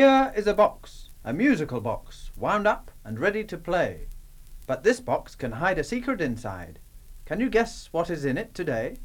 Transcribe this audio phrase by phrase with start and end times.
[0.00, 4.08] Here is a box, a musical box, wound up and ready to play.
[4.66, 6.78] But this box can hide a secret inside.
[7.26, 8.96] Can you guess what is in it today?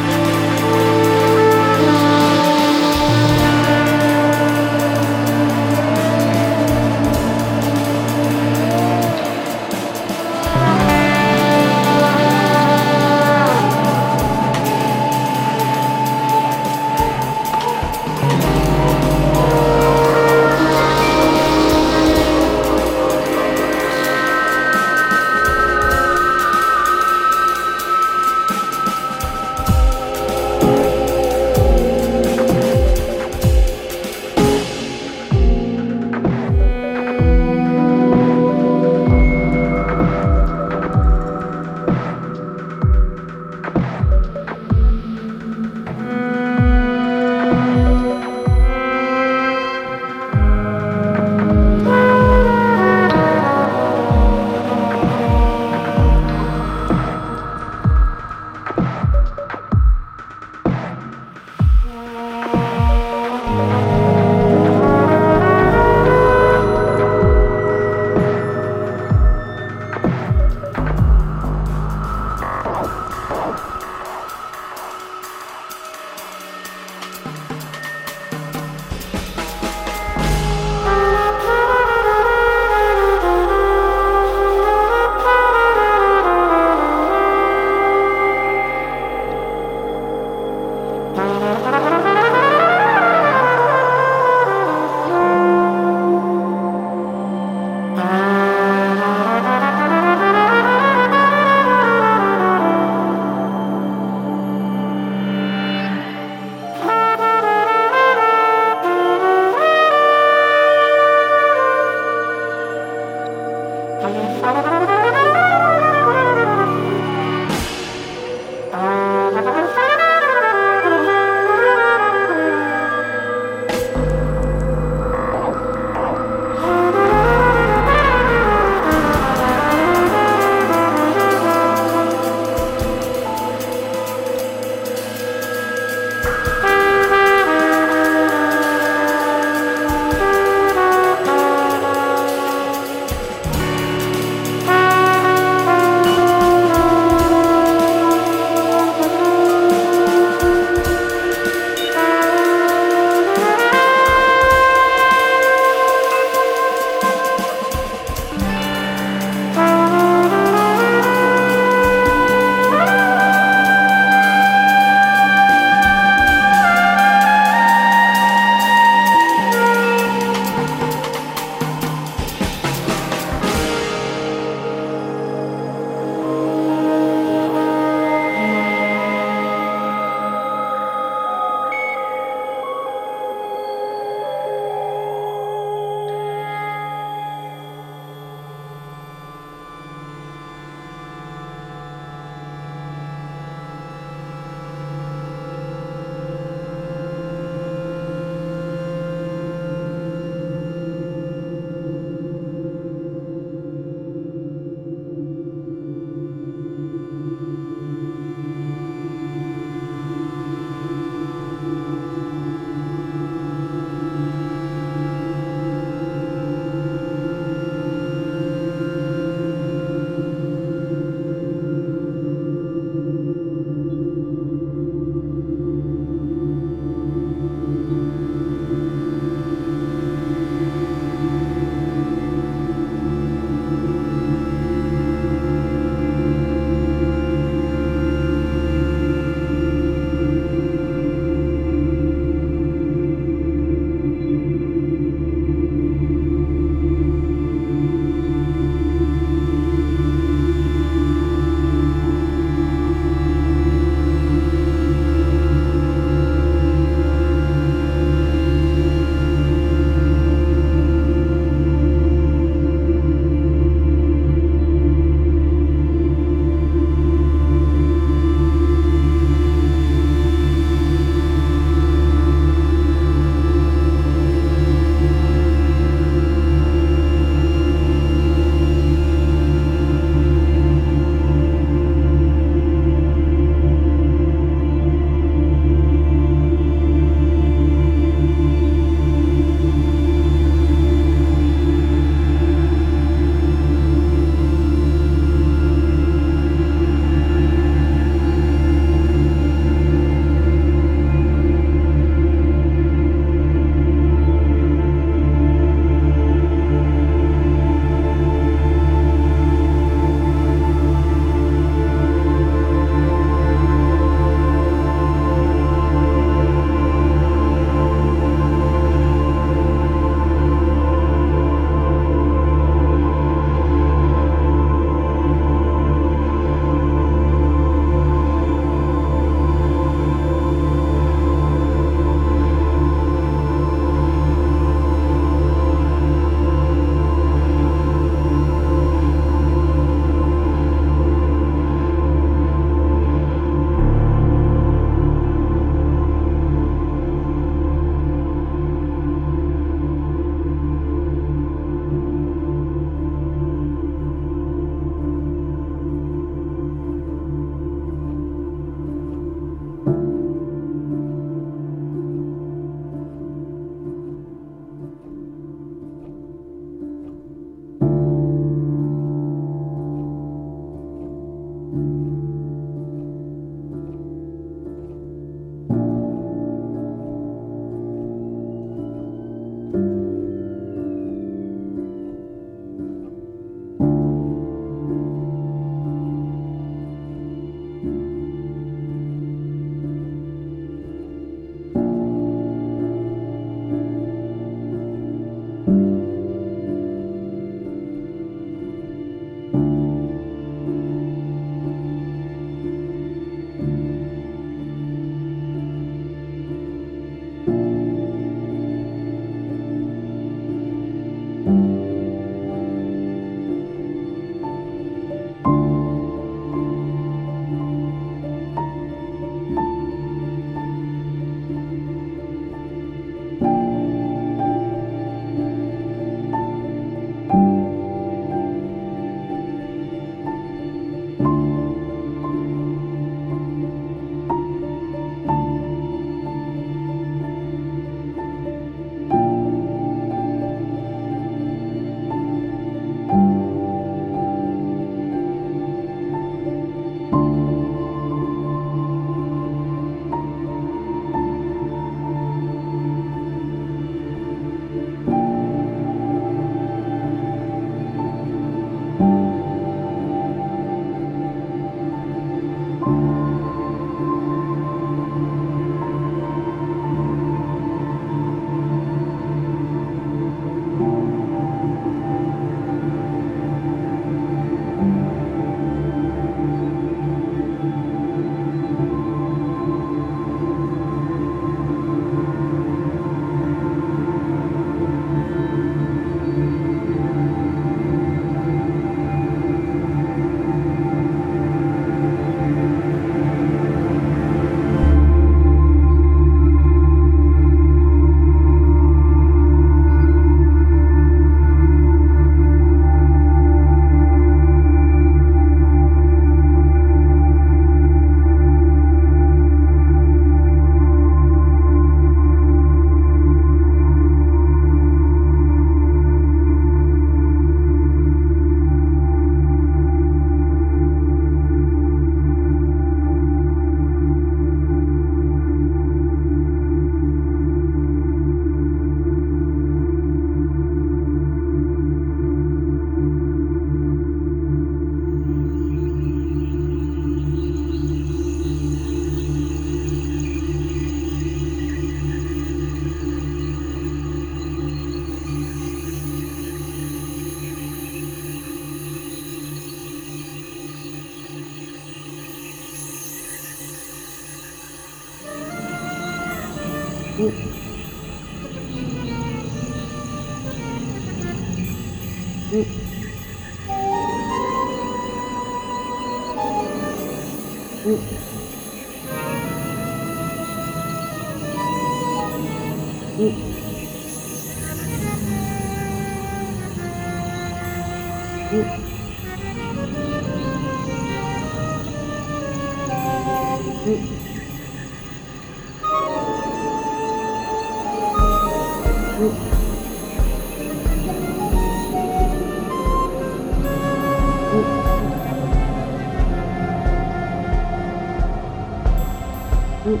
[599.86, 600.00] Thank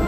[0.00, 0.05] you.